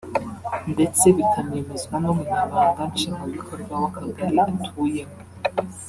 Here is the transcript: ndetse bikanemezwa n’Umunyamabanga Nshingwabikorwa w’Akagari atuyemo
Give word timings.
ndetse 0.73 1.05
bikanemezwa 1.17 1.95
n’Umunyamabanga 2.03 2.81
Nshingwabikorwa 2.91 3.73
w’Akagari 3.81 4.35
atuyemo 4.49 5.17